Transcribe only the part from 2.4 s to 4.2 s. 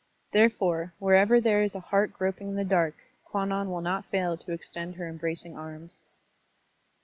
in the dark, Kwannon will not